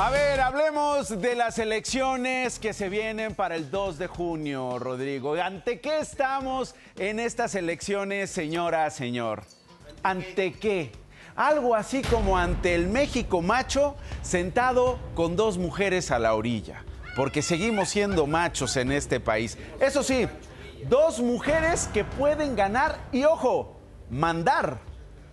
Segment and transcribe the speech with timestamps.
[0.00, 5.34] A ver, hablemos de las elecciones que se vienen para el 2 de junio, Rodrigo.
[5.34, 9.42] ¿Ante qué estamos en estas elecciones, señora, señor?
[10.04, 10.92] ¿Ante qué?
[11.34, 16.84] Algo así como ante el México macho sentado con dos mujeres a la orilla,
[17.16, 19.58] porque seguimos siendo machos en este país.
[19.80, 20.28] Eso sí,
[20.88, 23.76] dos mujeres que pueden ganar y, ojo,
[24.10, 24.78] mandar.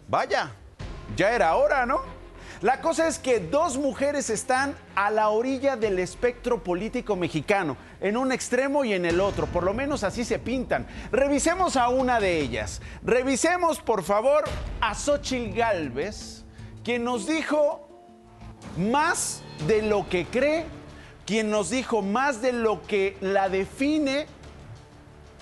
[0.07, 0.54] Vaya,
[1.16, 2.14] ya era hora, ¿no?
[2.66, 8.17] La cosa es que dos mujeres están a la orilla del espectro político mexicano, en
[8.17, 10.88] un extremo y en el otro, por lo menos así se pintan.
[11.12, 12.81] Revisemos a una de ellas.
[13.03, 14.45] Revisemos, por favor,
[14.81, 16.44] a Xochil Gálvez,
[16.84, 17.88] quien nos dijo
[18.80, 20.66] más de lo que cree,
[21.27, 24.25] quien nos dijo más de lo que la define.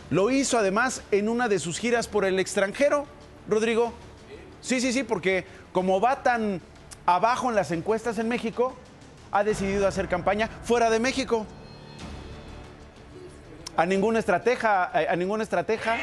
[0.10, 3.06] Lo hizo además en una de sus giras por el extranjero,
[3.48, 3.94] Rodrigo.
[4.60, 6.62] Sí, sí, sí, porque como va tan
[7.06, 8.76] abajo en las encuestas en México,
[9.32, 11.46] ha decidido hacer campaña fuera de México.
[13.76, 15.98] A ninguna estratega, a ninguna estratega,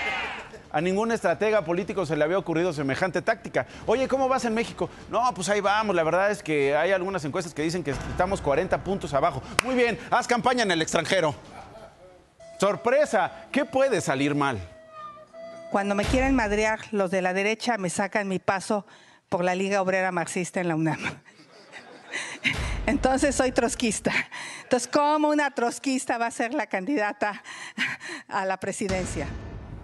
[0.72, 3.66] a ningún estratega político se le había ocurrido semejante táctica.
[3.86, 4.88] Oye, ¿cómo vas en México?
[5.08, 5.94] No, pues ahí vamos.
[5.94, 9.42] La verdad es que hay algunas encuestas que dicen que estamos 40 puntos abajo.
[9.64, 11.34] Muy bien, haz campaña en el extranjero.
[12.58, 14.58] Sorpresa, ¿qué puede salir mal?
[15.70, 18.84] Cuando me quieren madrear, los de la derecha me sacan mi paso
[19.30, 20.98] por la Liga Obrera Marxista en la UNAM.
[22.86, 24.12] Entonces soy trotskista.
[24.64, 27.42] Entonces, ¿cómo una trotskista va a ser la candidata
[28.28, 29.28] a la presidencia?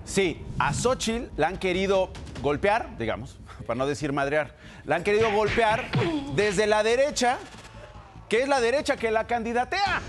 [0.04, 5.30] Sí, a Xochitl la han querido golpear, digamos, para no decir madrear, la han querido
[5.30, 5.84] golpear
[6.34, 7.38] desde la derecha,
[8.28, 10.00] que es la derecha que la candidatea.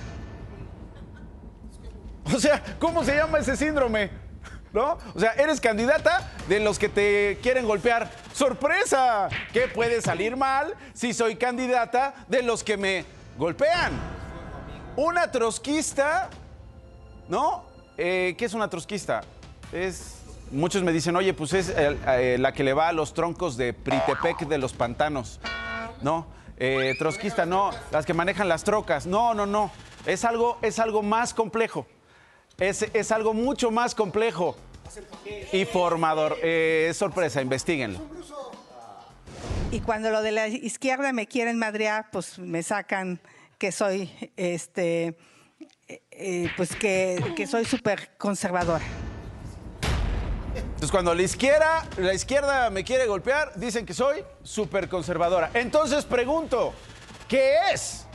[2.34, 4.10] O sea, ¿cómo se llama ese síndrome?
[4.74, 4.98] ¿no?
[5.16, 8.10] O sea, eres candidata de los que te quieren golpear.
[8.38, 9.30] ¡Sorpresa!
[9.52, 13.04] ¿Qué puede salir mal si soy candidata de los que me
[13.36, 13.94] golpean?
[14.96, 16.30] Una trotskista,
[17.30, 17.66] ¿no?
[17.98, 19.22] Eh, ¿Qué es una trotskista?
[19.72, 20.22] Es.
[20.52, 23.74] Muchos me dicen, oye, pues es eh, la que le va a los troncos de
[23.74, 25.40] Pritepec de los pantanos,
[26.04, 26.28] ¿no?
[26.58, 29.08] Eh, trotskista, no, las que manejan las trocas.
[29.08, 29.72] No, no, no.
[30.06, 31.88] Es algo, es algo más complejo.
[32.60, 34.56] Es, es algo mucho más complejo
[35.52, 36.38] y formador.
[36.42, 38.00] Eh, sorpresa, investiguenlo.
[39.72, 43.20] Y cuando lo de la izquierda me quieren madrear, pues me sacan
[43.58, 45.18] que soy, este,
[45.88, 48.86] eh, pues que, que soy súper conservadora.
[50.56, 55.52] Entonces, cuando la izquierda, la izquierda me quiere golpear, dicen que soy súper conservadora.
[55.54, 56.74] Entonces pregunto,
[57.28, 58.06] ¿qué es?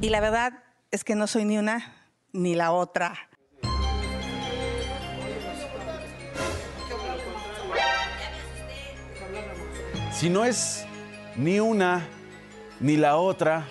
[0.00, 0.52] Y la verdad
[0.90, 1.96] es que no soy ni una
[2.32, 3.28] ni la otra.
[10.12, 10.86] Si no es
[11.36, 12.06] ni una
[12.80, 13.68] ni la otra,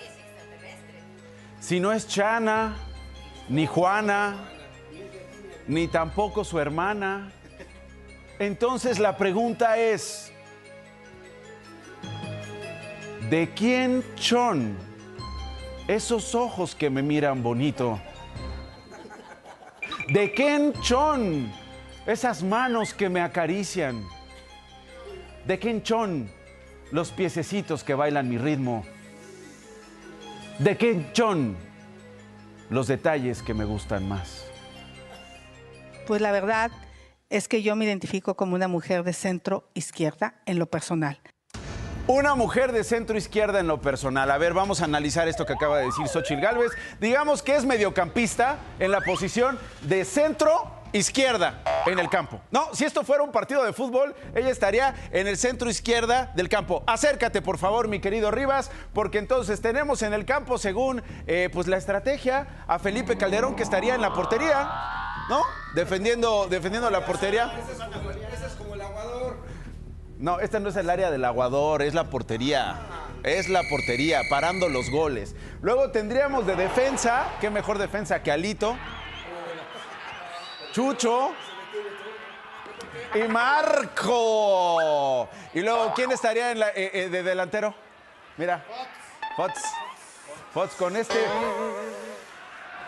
[1.60, 2.76] si no es Chana,
[3.48, 4.36] ni Juana,
[5.66, 7.30] ni tampoco su hermana,
[8.38, 10.32] entonces la pregunta es,
[13.30, 14.76] ¿de quién son
[15.86, 18.00] esos ojos que me miran bonito?
[20.08, 21.52] ¿De quién son
[22.06, 24.04] esas manos que me acarician?
[25.46, 26.30] ¿De son
[26.92, 28.84] los piececitos que bailan mi ritmo.
[30.58, 31.56] ¿De qué son
[32.70, 34.46] los detalles que me gustan más?
[36.06, 36.70] Pues la verdad
[37.30, 41.18] es que yo me identifico como una mujer de centro izquierda en lo personal.
[42.06, 44.30] Una mujer de centro izquierda en lo personal.
[44.30, 46.72] A ver, vamos a analizar esto que acaba de decir Xochitl Gálvez.
[47.00, 52.40] Digamos que es mediocampista en la posición de centro izquierda en el campo.
[52.50, 56.48] No, si esto fuera un partido de fútbol, ella estaría en el centro izquierda del
[56.48, 56.82] campo.
[56.86, 61.66] Acércate, por favor, mi querido Rivas, porque entonces tenemos en el campo, según eh, pues
[61.66, 64.70] la estrategia, a Felipe Calderón, que estaría en la portería,
[65.28, 65.42] ¿no?
[65.74, 67.52] Defendiendo, defendiendo la portería.
[67.58, 69.36] Ese es como el aguador.
[70.18, 72.80] No, esta no es el área del aguador, es la portería.
[73.24, 75.36] Es la portería, parando los goles.
[75.60, 78.76] Luego tendríamos de defensa, qué mejor defensa que Alito,
[80.72, 81.32] Chucho
[83.14, 84.78] y Marco.
[85.54, 87.74] Y luego, ¿quién estaría eh, eh, de delantero?
[88.36, 88.64] Mira,
[89.36, 89.60] Fox.
[90.52, 91.18] Fox con este.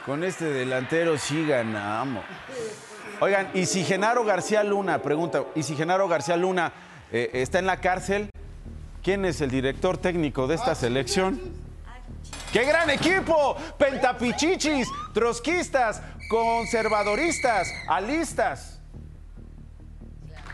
[0.06, 2.24] Con este delantero sí ganamos.
[3.20, 6.72] Oigan, y si Genaro García Luna, pregunta, y si Genaro García Luna
[7.10, 8.30] eh, está en la cárcel,
[9.02, 11.40] ¿quién es el director técnico de esta selección?
[12.52, 13.56] ¡Qué gran equipo!
[13.78, 18.73] Pentapichichis, trotskistas, conservadoristas, alistas.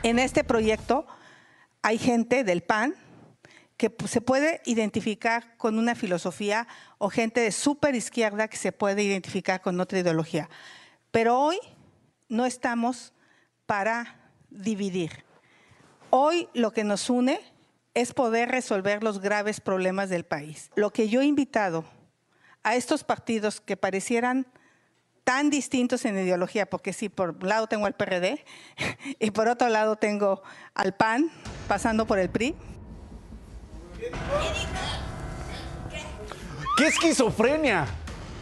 [0.03, 1.07] En este proyecto
[1.83, 2.95] hay gente del PAN
[3.77, 6.67] que se puede identificar con una filosofía
[6.99, 10.49] o gente de súper izquierda que se puede identificar con otra ideología.
[11.11, 11.59] Pero hoy
[12.29, 13.13] no estamos
[13.67, 15.25] para dividir.
[16.09, 17.41] Hoy lo que nos une
[17.93, 20.71] es poder resolver los graves problemas del país.
[20.77, 21.85] Lo que yo he invitado
[22.63, 24.47] a estos partidos que parecieran
[25.31, 28.45] tan distintos en ideología, porque sí, por un lado tengo al PRD
[29.21, 30.43] y por otro lado tengo
[30.75, 31.31] al PAN,
[31.69, 32.57] pasando por el PRI,
[36.77, 37.87] ¿Qué esquizofrenia?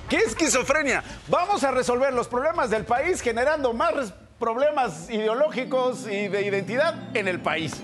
[0.08, 1.04] ¿Qué esquizofrenia?
[1.28, 7.28] Vamos a resolver los problemas del país generando más problemas ideológicos y de identidad en
[7.28, 7.74] el país.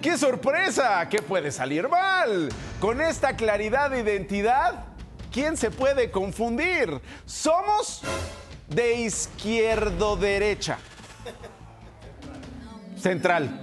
[0.00, 1.08] ¡Qué sorpresa!
[1.08, 2.48] ¿Qué puede salir mal?
[2.78, 4.84] Con esta claridad de identidad,
[5.32, 7.00] ¿quién se puede confundir?
[7.24, 8.02] Somos
[8.68, 10.78] de izquierdo derecha.
[12.96, 13.60] Central.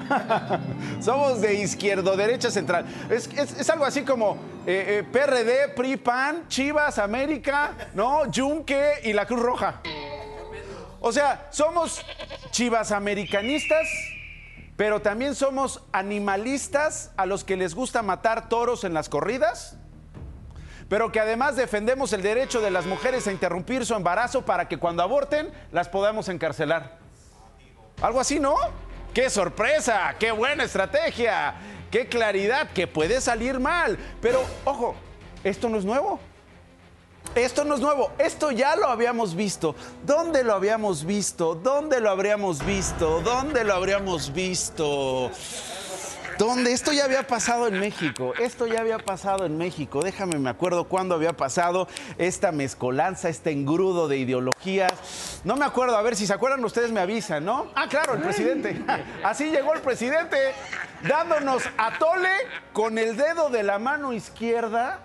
[1.00, 2.86] Somos de izquierdo, derecha, central.
[3.10, 4.38] Es, algo así como
[4.68, 8.30] eh, eh, PRD, PRI, PAN, Chivas, América, ¿no?
[8.30, 9.82] Yunque y la Cruz Roja.
[11.00, 12.02] O sea, somos
[12.52, 13.88] chivas americanistas,
[14.76, 19.78] pero también somos animalistas a los que les gusta matar toros en las corridas,
[20.90, 24.78] pero que además defendemos el derecho de las mujeres a interrumpir su embarazo para que
[24.78, 26.98] cuando aborten las podamos encarcelar.
[28.02, 28.56] Algo así, ¿no?
[29.14, 30.16] ¡Qué sorpresa!
[30.20, 31.54] ¡Qué buena estrategia!
[31.92, 32.70] ¡Qué claridad!
[32.74, 33.98] Que puede salir mal.
[34.22, 34.96] Pero, ojo,
[35.44, 36.20] esto no es nuevo.
[37.36, 39.76] Esto no es nuevo, esto ya lo habíamos visto.
[40.04, 41.54] ¿Dónde lo habíamos visto?
[41.54, 43.22] ¿Dónde lo habríamos visto?
[43.22, 45.30] ¿Dónde lo habríamos visto?
[46.40, 46.72] ¿Dónde?
[46.72, 48.34] Esto ya había pasado en México.
[48.40, 50.02] Esto ya había pasado en México.
[50.02, 55.42] Déjame, me acuerdo cuándo había pasado esta mezcolanza, este engrudo de ideologías.
[55.44, 57.68] No me acuerdo, a ver si se acuerdan ustedes me avisan, ¿no?
[57.76, 58.82] Ah, claro, el presidente.
[59.24, 60.38] Así llegó el presidente
[61.02, 62.32] dándonos a tole
[62.72, 65.02] con el dedo de la mano izquierda,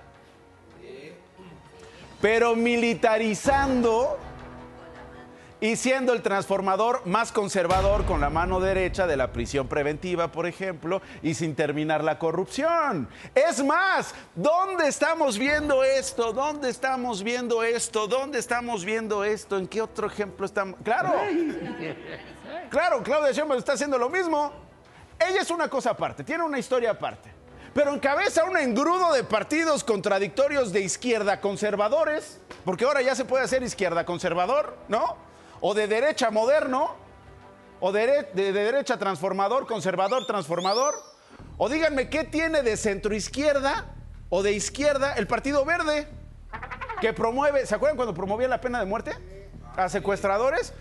[2.20, 4.20] pero militarizando
[5.64, 10.46] y siendo el transformador más conservador con la mano derecha de la prisión preventiva, por
[10.46, 13.08] ejemplo, y sin terminar la corrupción.
[13.34, 16.34] Es más, ¿dónde estamos viendo esto?
[16.34, 18.06] ¿Dónde estamos viendo esto?
[18.06, 19.56] ¿Dónde estamos viendo esto?
[19.56, 20.78] ¿En qué otro ejemplo estamos?
[20.84, 21.14] Claro.
[22.68, 24.52] Claro, Claudia Sheinbaum está haciendo lo mismo.
[25.18, 27.30] Ella es una cosa aparte, tiene una historia aparte.
[27.72, 33.44] Pero encabeza un engrudo de partidos contradictorios de izquierda conservadores, porque ahora ya se puede
[33.44, 35.32] hacer izquierda conservador, ¿no?
[35.66, 36.94] O de derecha moderno,
[37.80, 40.94] o de, derecha transformador, conservador transformador,
[41.56, 43.86] o díganme qué tiene de centro izquierda
[44.28, 46.06] o de izquierda el Partido Verde,
[47.00, 49.12] que promueve, ¿se acuerdan cuando promovía la pena de muerte
[49.74, 50.74] a secuestradores?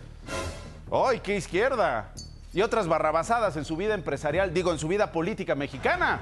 [0.91, 2.11] ¡Ay, qué izquierda!
[2.51, 6.19] Y otras barrabasadas en su vida empresarial, digo, en su vida política mexicana.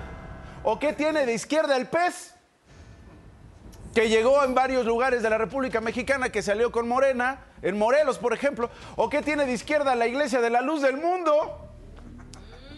[0.63, 2.35] ¿O qué tiene de izquierda el PES?
[3.93, 8.17] que llegó en varios lugares de la República Mexicana, que salió con Morena, en Morelos,
[8.17, 11.69] por ejemplo, o qué tiene de izquierda la Iglesia de la Luz del Mundo,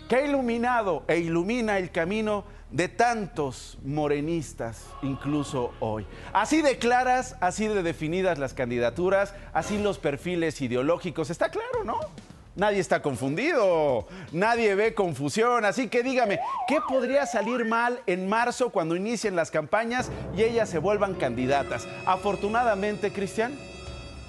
[0.08, 6.08] que ha iluminado e ilumina el camino de tantos morenistas, incluso hoy.
[6.34, 12.00] Así de claras, así de definidas las candidaturas, así los perfiles ideológicos, está claro, ¿no?
[12.56, 18.70] Nadie está confundido, nadie ve confusión, así que dígame, ¿qué podría salir mal en marzo
[18.70, 21.88] cuando inicien las campañas y ellas se vuelvan candidatas?
[22.06, 23.58] Afortunadamente, Cristian,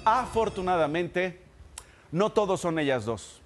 [0.05, 1.41] afortunadamente,
[2.11, 3.41] no todos son ellas dos.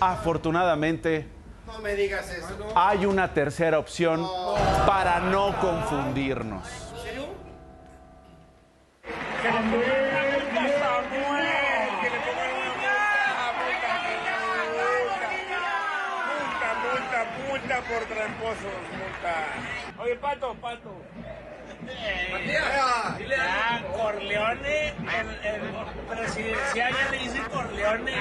[0.00, 1.26] Afortunadamente,
[1.66, 2.72] no me digas eso.
[2.74, 4.26] Hay una tercera opción
[4.86, 6.90] para no confundirnos.
[17.90, 20.02] por tramposos, multa.
[20.02, 20.92] Oye, Pato, Pato.
[23.18, 25.60] Dile a Corleone, el, el
[26.08, 28.12] presidencial ya le dice Corleone.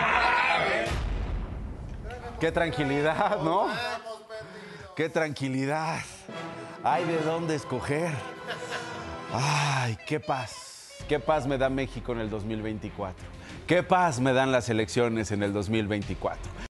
[2.39, 3.67] Qué tranquilidad, ¿no?
[4.95, 5.99] Qué tranquilidad.
[6.83, 8.11] Hay de dónde escoger.
[9.33, 10.95] Ay, qué paz.
[11.07, 13.15] Qué paz me da México en el 2024.
[13.67, 16.58] Qué paz me dan las elecciones en el 2024.